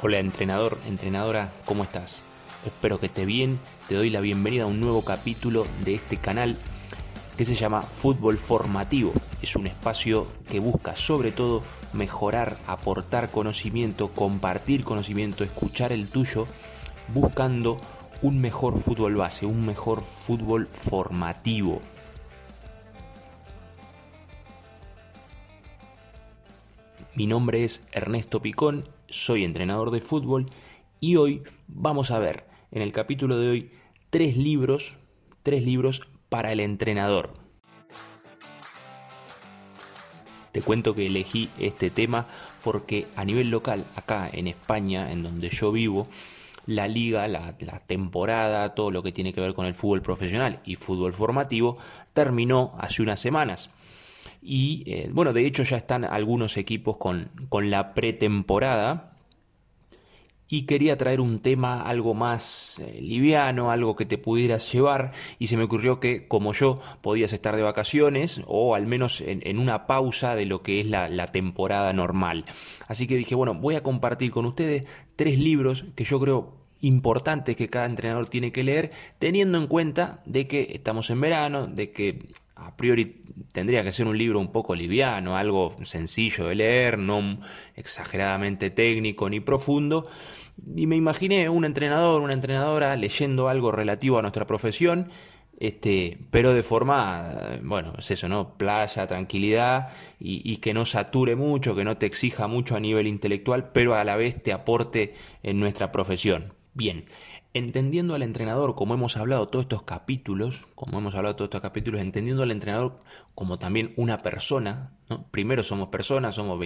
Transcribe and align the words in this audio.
Hola 0.00 0.18
entrenador, 0.18 0.78
entrenadora, 0.86 1.48
¿cómo 1.64 1.82
estás? 1.84 2.22
Espero 2.64 2.98
que 2.98 3.06
esté 3.06 3.24
bien, 3.24 3.58
te 3.88 3.94
doy 3.94 4.10
la 4.10 4.20
bienvenida 4.20 4.64
a 4.64 4.66
un 4.66 4.80
nuevo 4.80 5.04
capítulo 5.04 5.66
de 5.84 5.94
este 5.94 6.16
canal 6.16 6.56
que 7.36 7.44
se 7.44 7.54
llama 7.54 7.82
Fútbol 7.82 8.38
Formativo. 8.38 9.12
Es 9.40 9.56
un 9.56 9.66
espacio 9.66 10.26
que 10.50 10.60
busca 10.60 10.96
sobre 10.96 11.32
todo 11.32 11.62
mejorar, 11.92 12.56
aportar 12.66 13.30
conocimiento, 13.30 14.08
compartir 14.08 14.84
conocimiento, 14.84 15.44
escuchar 15.44 15.92
el 15.92 16.08
tuyo, 16.08 16.46
buscando 17.14 17.76
un 18.20 18.40
mejor 18.40 18.80
fútbol 18.80 19.16
base, 19.16 19.46
un 19.46 19.64
mejor 19.64 20.02
fútbol 20.02 20.66
formativo. 20.66 21.80
Mi 27.14 27.26
nombre 27.26 27.64
es 27.64 27.82
Ernesto 27.92 28.40
Picón, 28.40 28.88
soy 29.12 29.44
entrenador 29.44 29.90
de 29.90 30.00
fútbol 30.00 30.50
y 31.00 31.16
hoy 31.16 31.42
vamos 31.68 32.10
a 32.10 32.18
ver 32.18 32.46
en 32.70 32.82
el 32.82 32.92
capítulo 32.92 33.38
de 33.38 33.48
hoy 33.48 33.70
tres 34.10 34.36
libros, 34.36 34.96
tres 35.42 35.62
libros 35.62 36.02
para 36.28 36.52
el 36.52 36.60
entrenador. 36.60 37.32
Te 40.52 40.60
cuento 40.60 40.94
que 40.94 41.06
elegí 41.06 41.50
este 41.58 41.90
tema 41.90 42.26
porque 42.62 43.06
a 43.16 43.24
nivel 43.24 43.50
local, 43.50 43.84
acá 43.96 44.28
en 44.32 44.46
España, 44.46 45.10
en 45.10 45.22
donde 45.22 45.48
yo 45.48 45.72
vivo, 45.72 46.08
la 46.66 46.88
liga, 46.88 47.26
la, 47.26 47.54
temporada, 47.86 48.74
todo 48.74 48.90
lo 48.90 49.02
que 49.02 49.12
tiene 49.12 49.32
que 49.32 49.40
ver 49.40 49.54
con 49.54 49.66
el 49.66 49.74
fútbol 49.74 50.02
profesional 50.02 50.60
y 50.64 50.76
fútbol 50.76 51.12
formativo, 51.14 51.78
terminó 52.12 52.74
hace 52.78 53.02
unas 53.02 53.20
semanas. 53.20 53.70
Y 54.42 54.82
eh, 54.86 55.08
bueno, 55.12 55.32
de 55.32 55.46
hecho 55.46 55.62
ya 55.62 55.76
están 55.76 56.04
algunos 56.04 56.56
equipos 56.56 56.96
con, 56.96 57.30
con 57.48 57.70
la 57.70 57.94
pretemporada. 57.94 59.10
Y 60.48 60.66
quería 60.66 60.98
traer 60.98 61.22
un 61.22 61.40
tema 61.40 61.80
algo 61.80 62.12
más 62.12 62.78
eh, 62.78 63.00
liviano, 63.00 63.70
algo 63.70 63.96
que 63.96 64.04
te 64.04 64.18
pudieras 64.18 64.70
llevar. 64.70 65.14
Y 65.38 65.46
se 65.46 65.56
me 65.56 65.64
ocurrió 65.64 65.98
que, 65.98 66.28
como 66.28 66.52
yo, 66.52 66.78
podías 67.00 67.32
estar 67.32 67.56
de 67.56 67.62
vacaciones 67.62 68.42
o 68.46 68.74
al 68.74 68.86
menos 68.86 69.22
en, 69.22 69.58
una 69.58 69.86
pausa 69.86 70.34
de 70.34 70.44
lo 70.44 70.62
que 70.62 70.80
es 70.80 70.86
la, 70.86 71.08
la 71.08 71.26
temporada 71.26 71.94
normal. 71.94 72.44
Así 72.86 73.06
que 73.06 73.16
dije, 73.16 73.34
bueno, 73.34 73.54
voy 73.54 73.76
a 73.76 73.82
compartir 73.82 74.30
con 74.30 74.44
ustedes 74.44 74.84
tres 75.16 75.38
libros 75.38 75.86
que 75.94 76.04
yo 76.04 76.20
creo 76.20 76.62
importantes 76.82 77.56
que 77.56 77.68
cada 77.68 77.86
entrenador 77.86 78.28
tiene 78.28 78.52
que 78.52 78.64
leer, 78.64 78.90
teniendo 79.18 79.56
en 79.56 79.68
cuenta 79.68 80.20
de 80.26 80.46
que 80.46 80.72
estamos 80.74 81.08
en 81.10 81.20
verano, 81.20 81.66
de 81.68 81.92
que 81.92 82.18
a 82.64 82.76
priori 82.76 83.22
tendría 83.52 83.82
que 83.82 83.92
ser 83.92 84.06
un 84.06 84.16
libro 84.16 84.38
un 84.38 84.52
poco 84.52 84.74
liviano, 84.74 85.36
algo 85.36 85.76
sencillo 85.82 86.46
de 86.46 86.54
leer, 86.54 86.98
no 86.98 87.40
exageradamente 87.76 88.70
técnico 88.70 89.28
ni 89.28 89.40
profundo. 89.40 90.08
Y 90.76 90.86
me 90.86 90.96
imaginé 90.96 91.48
un 91.48 91.64
entrenador, 91.64 92.20
una 92.20 92.34
entrenadora 92.34 92.94
leyendo 92.96 93.48
algo 93.48 93.72
relativo 93.72 94.18
a 94.18 94.22
nuestra 94.22 94.46
profesión, 94.46 95.10
este, 95.58 96.18
pero 96.30 96.54
de 96.54 96.62
forma, 96.62 97.58
bueno, 97.62 97.94
es 97.98 98.10
eso, 98.10 98.28
¿no? 98.28 98.56
Playa, 98.56 99.06
tranquilidad 99.06 99.90
y, 100.18 100.42
y, 100.50 100.56
que 100.56 100.74
no 100.74 100.84
sature 100.84 101.36
mucho, 101.36 101.76
que 101.76 101.84
no 101.84 101.98
te 101.98 102.06
exija 102.06 102.48
mucho 102.48 102.74
a 102.74 102.80
nivel 102.80 103.06
intelectual, 103.06 103.70
pero 103.72 103.94
a 103.94 104.04
la 104.04 104.16
vez 104.16 104.42
te 104.42 104.52
aporte 104.52 105.14
en 105.42 105.60
nuestra 105.60 105.92
profesión. 105.92 106.52
Bien, 106.74 107.04
entendiendo 107.54 108.14
al 108.14 108.22
entrenador, 108.22 108.74
como 108.74 108.94
hemos 108.94 109.16
hablado 109.16 109.46
todos 109.48 109.64
estos 109.64 109.82
capítulos, 109.82 110.64
como 110.74 110.98
hemos 110.98 111.14
hablado 111.14 111.36
todos 111.36 111.48
estos 111.48 111.60
capítulos, 111.60 112.00
entendiendo 112.00 112.42
al 112.42 112.50
entrenador 112.50 112.98
como 113.34 113.58
también 113.58 113.92
una 113.96 114.22
persona, 114.22 114.92
¿no? 115.10 115.26
primero 115.30 115.62
somos 115.62 115.88
personas, 115.88 116.34
somos 116.34 116.58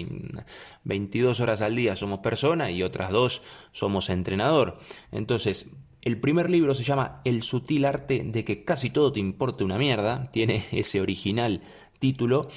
22 0.85 1.41
horas 1.41 1.61
al 1.61 1.75
día 1.75 1.97
somos 1.97 2.21
persona 2.21 2.71
y 2.71 2.83
otras 2.83 3.11
dos 3.11 3.43
somos 3.73 4.11
entrenador. 4.11 4.79
Entonces, 5.11 5.67
el 6.03 6.21
primer 6.21 6.51
libro 6.51 6.75
se 6.75 6.85
llama 6.85 7.21
El 7.25 7.43
sutil 7.43 7.85
arte 7.85 8.23
de 8.25 8.45
que 8.45 8.63
casi 8.63 8.91
todo 8.91 9.13
te 9.13 9.19
importe 9.19 9.65
una 9.65 9.79
mierda, 9.79 10.31
tiene 10.31 10.65
ese 10.73 11.01
original 11.01 11.63
título, 11.99 12.49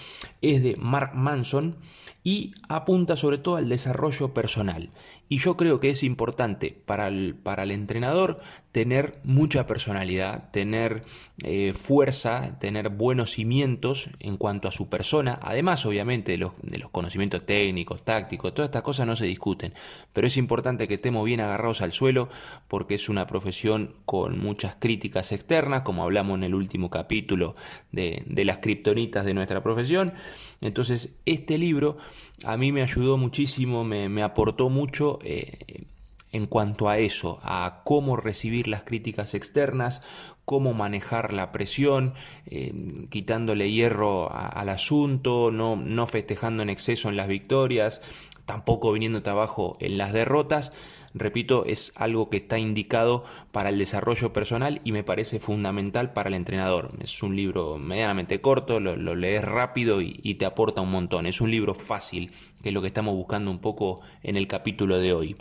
es 0.41 0.61
de 0.61 0.75
Mark 0.75 1.15
Manson 1.15 1.77
y 2.23 2.53
apunta 2.67 3.15
sobre 3.15 3.37
todo 3.37 3.55
al 3.55 3.69
desarrollo 3.69 4.33
personal. 4.33 4.89
Y 5.31 5.37
yo 5.37 5.55
creo 5.55 5.79
que 5.79 5.91
es 5.91 6.01
importante 6.01 6.75
para 6.85 7.07
el, 7.07 7.35
para 7.35 7.61
el 7.61 7.69
entrenador 7.69 8.37
tener 8.71 9.19
mucha 9.23 9.67
personalidad, 9.67 10.49
tener 10.51 11.01
eh, 11.43 11.73
fuerza, 11.73 12.57
tener 12.59 12.89
buenos 12.89 13.31
cimientos 13.31 14.09
en 14.19 14.37
cuanto 14.37 14.67
a 14.67 14.71
su 14.71 14.89
persona, 14.89 15.39
además 15.43 15.85
obviamente 15.85 16.31
de 16.31 16.39
los, 16.39 16.53
de 16.63 16.79
los 16.79 16.89
conocimientos 16.89 17.45
técnicos, 17.45 18.03
tácticos, 18.03 18.55
todas 18.55 18.69
estas 18.69 18.81
cosas 18.81 19.05
no 19.05 19.15
se 19.15 19.25
discuten, 19.25 19.73
pero 20.13 20.25
es 20.25 20.35
importante 20.35 20.87
que 20.87 20.95
estemos 20.95 21.23
bien 21.25 21.41
agarrados 21.41 21.81
al 21.81 21.91
suelo 21.91 22.29
porque 22.67 22.95
es 22.95 23.07
una 23.07 23.27
profesión 23.27 23.95
con 24.05 24.39
muchas 24.39 24.75
críticas 24.79 25.31
externas, 25.31 25.83
como 25.83 26.03
hablamos 26.03 26.37
en 26.37 26.43
el 26.43 26.55
último 26.55 26.89
capítulo 26.89 27.53
de, 27.91 28.23
de 28.25 28.45
las 28.45 28.57
kriptonitas 28.57 29.25
de 29.25 29.35
nuestra 29.35 29.61
profesión. 29.61 30.13
Entonces, 30.61 31.15
este 31.25 31.57
libro 31.57 31.97
a 32.43 32.57
mí 32.57 32.71
me 32.71 32.81
ayudó 32.81 33.17
muchísimo, 33.17 33.83
me, 33.83 34.23
aportó 34.23 34.69
mucho 34.69 35.19
eh, 35.23 35.85
en 36.31 36.45
cuanto 36.47 36.89
a 36.89 36.97
eso, 36.99 37.39
a 37.43 37.81
cómo 37.83 38.15
recibir 38.15 38.67
las 38.67 38.83
críticas 38.83 39.33
externas, 39.33 40.01
cómo 40.45 40.73
manejar 40.73 41.33
la 41.33 41.51
presión, 41.51 42.13
eh, 42.47 42.73
quitándole 43.09 43.71
hierro 43.71 44.31
al 44.31 44.69
asunto, 44.69 45.51
no, 45.51 45.75
no 45.75 46.07
festejando 46.07 46.63
en 46.63 46.69
exceso 46.69 47.09
en 47.09 47.17
las 47.17 47.27
victorias, 47.27 48.01
tampoco 48.49 48.91
viniéndote 48.91 49.29
abajo 49.29 49.77
en 49.79 49.99
las 49.99 50.11
derrotas 50.11 50.71
repito, 51.13 51.65
es 51.65 51.93
algo 51.95 52.31
que 52.31 52.37
está 52.37 52.57
indicado 52.57 53.23
para 53.51 53.69
el 53.69 53.77
desarrollo 53.77 54.33
personal 54.33 54.81
y 54.83 54.91
me 54.91 55.03
parece 55.03 55.39
fundamental 55.39 56.13
para 56.13 56.29
el 56.29 56.33
entrenador. 56.33 56.89
Es 56.99 57.21
un 57.21 57.35
libro 57.35 57.77
medianamente 57.77 58.41
corto, 58.41 58.79
lo, 58.79 59.15
lees 59.15 59.43
rápido 59.43 60.01
y, 60.01 60.19
y 60.23 60.35
te 60.35 60.47
aporta 60.47 60.81
un 60.81 60.89
montón. 60.89 61.27
Es 61.27 61.41
un 61.41 61.51
libro 61.51 61.75
fácil, 61.75 62.31
que 62.63 62.69
es 62.69 62.73
lo 62.73 62.81
que 62.81 62.87
estamos 62.87 63.13
buscando 63.13 63.51
un 63.51 63.59
poco 63.59 64.01
en 64.23 64.35
el 64.35 64.47
capítulo 64.47 64.97
de 64.97 65.13
hoy. 65.13 65.35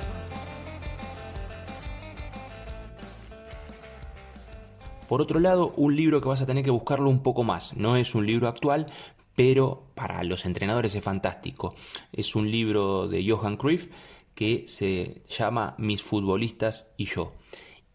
Por 5.09 5.23
otro 5.23 5.41
lado, 5.41 5.73
un 5.79 5.97
libro 5.97 6.21
que 6.21 6.29
vas 6.29 6.43
a 6.43 6.47
tener 6.47 6.63
que 6.63 6.71
buscarlo 6.71 7.09
un 7.09 7.23
poco 7.23 7.43
más. 7.43 7.75
No 7.75 7.97
es 7.97 8.15
un 8.15 8.27
libro 8.27 8.49
actual, 8.49 8.85
pero 9.39 9.85
para 9.95 10.25
los 10.25 10.47
entrenadores 10.47 10.97
es 10.97 11.05
fantástico. 11.05 11.73
Es 12.13 12.35
un 12.35 12.51
libro 12.51 13.07
de 13.07 13.25
Johan 13.25 13.57
Cruyff 13.57 13.87
que 14.35 14.65
se 14.67 15.23
llama 15.29 15.77
Mis 15.79 16.03
futbolistas 16.03 16.93
y 16.97 17.05
yo. 17.05 17.35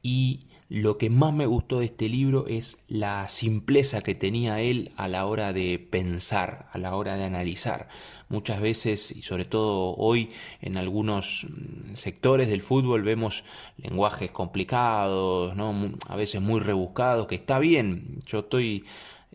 Y 0.02 0.40
lo 0.70 0.98
que 0.98 1.10
más 1.10 1.34
me 1.34 1.46
gustó 1.46 1.80
de 1.80 1.88
este 1.88 2.08
libro 2.08 2.48
es 2.48 2.82
la 2.88 3.28
simpleza 3.28 4.00
que 4.00 4.16
tenía 4.16 4.62
él 4.62 4.94
a 4.96 5.10
la 5.10 5.26
hora 5.26 5.52
de 5.52 5.80
pensar, 5.80 6.70
a 6.72 6.78
la 6.78 6.96
hora 6.96 7.18
de 7.18 7.26
analizar. 7.26 7.90
Muchas 8.30 8.62
veces, 8.62 9.12
y 9.12 9.22
sobre 9.22 9.44
todo 9.44 9.96
hoy, 9.98 10.30
en 10.62 10.78
algunos 10.78 11.46
mm, 11.50 11.96
sectores 11.96 12.48
del 12.48 12.62
fútbol 12.62 13.04
vemos 13.04 13.44
lenguajes 13.76 14.32
complicados, 14.32 15.58
¿no? 15.58 15.92
a 16.08 16.16
veces 16.16 16.42
muy 16.42 16.62
rebuscados, 16.62 17.28
que 17.28 17.36
está 17.36 17.60
bien, 17.60 18.20
yo 18.26 18.40
estoy 18.40 18.84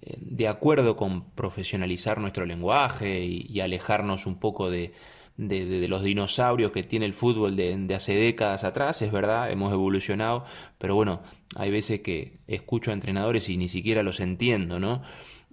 de 0.02 0.48
acuerdo 0.48 0.96
con 0.96 1.30
profesionalizar 1.30 2.18
nuestro 2.18 2.46
lenguaje 2.46 3.24
y 3.24 3.60
alejarnos 3.60 4.26
un 4.26 4.38
poco 4.38 4.70
de, 4.70 4.92
de, 5.38 5.86
los 5.88 6.02
dinosaurios 6.02 6.72
que 6.72 6.82
tiene 6.82 7.06
el 7.06 7.14
fútbol 7.14 7.56
de, 7.56 7.94
hace 7.94 8.14
décadas 8.14 8.64
atrás, 8.64 9.00
es 9.02 9.12
verdad, 9.12 9.50
hemos 9.50 9.72
evolucionado, 9.72 10.44
pero 10.78 10.94
bueno, 10.96 11.22
hay 11.54 11.70
veces 11.70 12.00
que 12.00 12.34
escucho 12.46 12.90
a 12.90 12.94
entrenadores 12.94 13.48
y 13.48 13.56
ni 13.56 13.68
siquiera 13.68 14.02
los 14.02 14.20
entiendo, 14.20 14.80
¿no? 14.80 15.02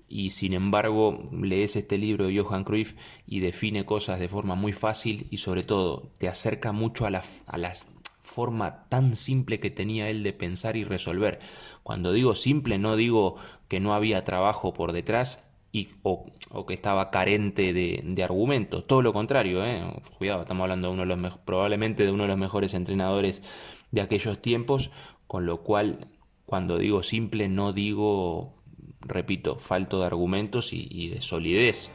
Y 0.08 0.32
sin 0.32 0.54
embargo, 0.54 1.30
lees 1.32 1.76
este 1.76 1.98
libro 1.98 2.28
de 2.28 2.40
Johan 2.40 2.64
Cruyff 2.64 2.96
y 3.28 3.40
define 3.40 3.86
cosas 3.86 4.20
de 4.20 4.28
forma 4.28 4.56
muy 4.56 4.72
fácil 4.72 5.28
y 5.30 5.38
sobre 5.38 5.64
todo 5.64 6.12
te 6.18 6.28
acerca 6.28 6.72
mucho 6.72 7.06
a 7.06 7.10
la, 7.10 7.24
a 7.48 7.58
la 7.58 7.74
forma 8.36 8.84
tan 8.90 9.16
simple 9.16 9.62
que 9.62 9.72
tenía 9.72 10.10
él 10.10 10.22
de 10.22 10.34
pensar 10.34 10.76
y 10.76 10.84
resolver. 10.84 11.40
Cuando 11.84 12.12
digo 12.12 12.36
simple, 12.36 12.78
no 12.78 12.98
digo 12.98 13.38
que 13.70 13.80
no 13.80 13.94
había 13.94 14.26
trabajo 14.26 14.74
por 14.74 14.92
detrás, 14.92 15.42
o, 16.04 16.66
que 16.66 16.74
estaba 16.74 17.12
carente 17.12 17.74
de, 17.74 18.24
argumentos. 18.24 18.86
Todo 18.88 19.02
lo 19.02 19.14
contrario, 19.14 19.66
¿eh? 19.66 19.84
cuidado, 20.18 20.42
estamos 20.42 20.64
hablando 20.64 20.88
de 20.88 20.94
uno 20.94 21.06
de 21.06 21.16
los 21.16 21.38
probablemente 21.40 22.06
de 22.06 22.12
uno 22.12 22.24
de 22.24 22.30
los 22.30 22.38
mejores 22.38 22.74
entrenadores 22.74 23.42
de 23.92 24.02
aquellos 24.02 24.42
tiempos, 24.42 24.92
con 25.28 25.46
lo 25.46 25.64
cual 25.64 26.08
cuando 26.46 26.78
digo 26.78 27.04
simple 27.04 27.50
no 27.50 27.74
digo, 27.74 28.54
repito, 29.02 29.60
falto 29.60 30.00
de 30.00 30.06
argumentos 30.06 30.72
y 30.72 31.10
de 31.10 31.22
solidez. 31.22 31.90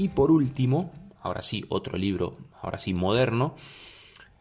Y 0.00 0.08
por 0.08 0.30
último, 0.30 0.90
ahora 1.20 1.42
sí, 1.42 1.66
otro 1.68 1.98
libro, 1.98 2.32
ahora 2.62 2.78
sí 2.78 2.94
moderno, 2.94 3.54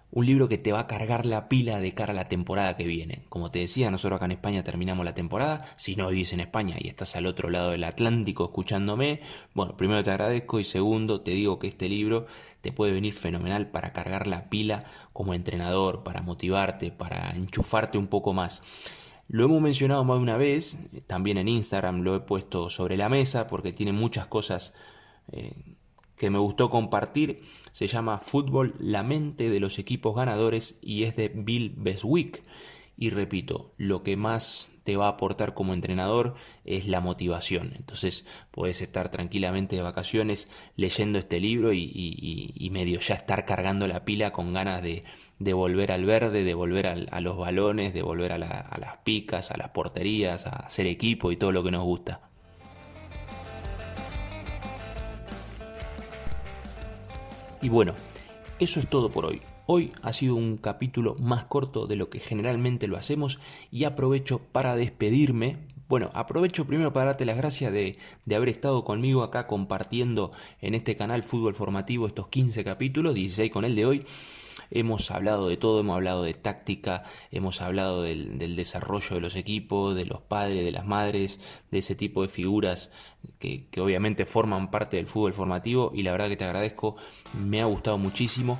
un 0.09 0.25
libro 0.25 0.47
que 0.47 0.57
te 0.57 0.71
va 0.71 0.79
a 0.79 0.87
cargar 0.87 1.25
la 1.25 1.49
pila 1.49 1.81
de 1.81 1.93
cara 1.93 2.13
a 2.13 2.15
la 2.15 2.29
temporada 2.29 2.77
que 2.77 2.85
viene. 2.85 3.25
Como 3.27 3.51
te 3.51 3.59
decía, 3.59 3.91
nosotros 3.91 4.15
acá 4.15 4.25
en 4.27 4.31
España 4.31 4.63
terminamos 4.63 5.03
la 5.03 5.13
temporada. 5.13 5.57
Si 5.75 5.97
no 5.97 6.07
vivís 6.07 6.31
en 6.31 6.39
España 6.39 6.77
y 6.79 6.87
estás 6.87 7.17
al 7.17 7.25
otro 7.25 7.49
lado 7.49 7.71
del 7.71 7.83
Atlántico 7.83 8.45
escuchándome, 8.45 9.19
bueno, 9.53 9.75
primero 9.75 10.01
te 10.01 10.11
agradezco 10.11 10.61
y 10.61 10.63
segundo 10.63 11.19
te 11.19 11.31
digo 11.31 11.59
que 11.59 11.67
este 11.67 11.89
libro 11.89 12.25
te 12.61 12.71
puede 12.71 12.93
venir 12.93 13.13
fenomenal 13.13 13.67
para 13.67 13.91
cargar 13.91 14.27
la 14.27 14.49
pila 14.49 14.85
como 15.11 15.33
entrenador, 15.33 16.03
para 16.05 16.21
motivarte, 16.21 16.89
para 16.89 17.31
enchufarte 17.31 17.97
un 17.97 18.07
poco 18.07 18.31
más. 18.31 18.63
Lo 19.27 19.43
hemos 19.43 19.61
mencionado 19.61 20.05
más 20.05 20.19
de 20.19 20.23
una 20.23 20.37
vez, 20.37 20.77
también 21.05 21.37
en 21.37 21.49
Instagram 21.49 21.99
lo 21.99 22.15
he 22.15 22.21
puesto 22.21 22.69
sobre 22.69 22.95
la 22.95 23.09
mesa 23.09 23.45
porque 23.47 23.73
tiene 23.73 23.91
muchas 23.91 24.25
cosas 24.25 24.73
eh, 25.31 25.75
que 26.17 26.29
me 26.29 26.37
gustó 26.37 26.69
compartir. 26.69 27.41
Se 27.71 27.87
llama 27.87 28.19
Fútbol, 28.19 28.75
la 28.79 29.03
mente 29.03 29.49
de 29.49 29.59
los 29.59 29.79
equipos 29.79 30.15
ganadores 30.15 30.77
y 30.81 31.03
es 31.03 31.15
de 31.15 31.29
Bill 31.29 31.73
Beswick. 31.77 32.43
Y 32.97 33.11
repito, 33.11 33.73
lo 33.77 34.03
que 34.03 34.17
más 34.17 34.69
te 34.83 34.97
va 34.97 35.05
a 35.05 35.11
aportar 35.11 35.53
como 35.53 35.73
entrenador 35.73 36.35
es 36.65 36.87
la 36.87 36.99
motivación. 36.99 37.73
Entonces 37.77 38.25
puedes 38.51 38.81
estar 38.81 39.09
tranquilamente 39.09 39.77
de 39.77 39.81
vacaciones 39.81 40.49
leyendo 40.75 41.17
este 41.19 41.39
libro 41.39 41.71
y, 41.71 42.69
medio 42.73 42.99
ya 42.99 43.15
estar 43.15 43.45
cargando 43.45 43.87
la 43.87 44.03
pila 44.03 44.31
con 44.31 44.51
ganas 44.51 44.83
de, 44.83 45.53
volver 45.53 45.93
al 45.93 46.05
verde, 46.05 46.43
de 46.43 46.53
volver 46.53 46.87
a 46.87 47.21
los 47.21 47.37
balones, 47.37 47.93
de 47.93 48.01
volver 48.01 48.33
a 48.33 48.37
las 48.37 48.97
picas, 49.05 49.51
a 49.51 49.57
las 49.57 49.69
porterías, 49.69 50.45
a 50.45 50.65
hacer 50.65 50.87
equipo 50.87 51.31
y 51.31 51.37
todo 51.37 51.53
lo 51.53 51.63
que 51.63 51.71
nos 51.71 51.83
gusta. 51.85 52.28
Y 57.61 57.69
bueno, 57.69 57.93
eso 58.59 58.79
es 58.79 58.87
todo 58.87 59.09
por 59.09 59.25
hoy. 59.25 59.41
Hoy 59.65 59.89
ha 60.01 60.13
sido 60.13 60.35
un 60.35 60.57
capítulo 60.57 61.15
más 61.21 61.45
corto 61.45 61.85
de 61.85 61.95
lo 61.95 62.09
que 62.09 62.19
generalmente 62.19 62.87
lo 62.87 62.97
hacemos 62.97 63.37
y 63.71 63.83
aprovecho 63.83 64.39
para 64.39 64.75
despedirme. 64.75 65.57
Bueno, 65.89 66.11
aprovecho 66.13 66.67
primero 66.67 66.93
para 66.93 67.07
darte 67.07 67.25
las 67.25 67.35
gracias 67.35 67.73
de, 67.73 67.97
de, 68.23 68.35
haber 68.35 68.49
estado 68.49 68.85
conmigo 68.85 69.23
acá 69.23 69.47
compartiendo 69.47 70.29
en 70.61 70.75
este 70.75 70.95
canal 70.95 71.23
Fútbol 71.23 71.55
Formativo 71.55 72.05
estos 72.05 72.27
15 72.27 72.63
capítulos, 72.63 73.15
16 73.15 73.51
con 73.51 73.65
el 73.65 73.73
de 73.73 73.85
hoy. 73.87 74.05
Hemos 74.69 75.09
hablado 75.09 75.49
de 75.49 75.57
todo, 75.57 75.79
hemos 75.79 75.95
hablado 75.95 76.21
de 76.21 76.35
táctica, 76.35 77.01
hemos 77.31 77.59
hablado 77.61 78.03
del, 78.03 78.55
desarrollo 78.55 79.15
de 79.15 79.21
los 79.21 79.35
equipos, 79.35 79.95
de 79.95 80.05
los 80.05 80.21
padres, 80.21 80.63
de 80.63 80.71
las 80.71 80.85
madres, 80.85 81.39
de 81.71 81.79
ese 81.79 81.95
tipo 81.95 82.21
de 82.21 82.27
figuras 82.27 82.91
que, 83.39 83.65
obviamente 83.79 84.27
forman 84.27 84.69
parte 84.69 84.97
del 84.97 85.07
fútbol 85.07 85.33
formativo 85.33 85.91
y 85.95 86.03
la 86.03 86.11
verdad 86.11 86.27
que 86.27 86.37
te 86.37 86.45
agradezco, 86.45 86.97
me 87.33 87.61
ha 87.61 87.65
gustado 87.65 87.97
muchísimo 87.97 88.59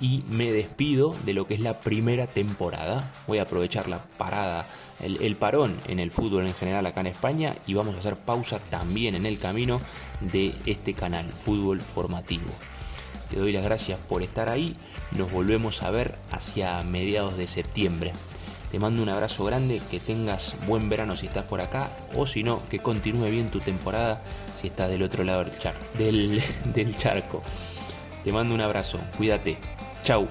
y 0.00 0.22
me 0.30 0.52
despido 0.52 1.12
de 1.24 1.32
lo 1.32 1.48
que 1.48 1.54
es 1.54 1.60
la 1.60 1.80
primera 1.80 2.28
temporada. 2.28 3.12
Voy 3.26 3.38
a 3.38 3.42
aprovechar 3.42 3.88
la 3.88 3.98
parada, 4.16 4.64
el, 5.00 5.36
parón 5.36 5.76
en 5.86 6.00
el 6.00 6.10
fútbol 6.10 6.46
en 6.46 6.54
general 6.54 6.86
acá 6.86 7.00
en 7.00 7.08
España 7.08 7.54
y 7.66 7.74
vamos 7.74 7.94
a 7.94 7.98
hacer 7.98 8.16
pausa 8.16 8.58
también 8.70 9.14
en 9.14 9.26
el 9.26 9.38
camino 9.38 9.80
de 10.20 10.52
este 10.66 10.94
canal, 10.94 11.26
Fútbol 11.26 11.80
Formativo. 11.80 12.46
Te 13.30 13.38
doy 13.38 13.52
las 13.52 13.64
gracias 13.64 13.98
por 13.98 14.22
estar 14.22 14.48
ahí. 14.48 14.76
Nos 15.12 15.30
volvemos 15.30 15.82
a 15.82 15.90
ver 15.90 16.14
hacia 16.30 16.82
mediados 16.82 17.36
de 17.36 17.46
septiembre. 17.46 18.12
Te 18.70 18.78
mando 18.78 19.02
un 19.02 19.08
abrazo 19.08 19.44
grande, 19.44 19.80
que 19.90 20.00
tengas 20.00 20.54
buen 20.66 20.88
verano 20.88 21.14
si 21.14 21.26
estás 21.26 21.44
por 21.44 21.60
acá, 21.60 21.88
o 22.14 22.26
si 22.26 22.42
no, 22.42 22.62
que 22.68 22.78
continúe 22.78 23.30
bien 23.30 23.48
tu 23.48 23.60
temporada 23.60 24.22
si 24.60 24.66
estás 24.66 24.90
del 24.90 25.02
otro 25.02 25.24
lado 25.24 25.44
del, 25.44 25.52
del, 25.96 26.42
del 26.74 26.96
charco. 26.96 27.42
Te 28.24 28.32
mando 28.32 28.54
un 28.54 28.60
abrazo, 28.60 28.98
cuídate. 29.16 29.56
Chau. 30.04 30.28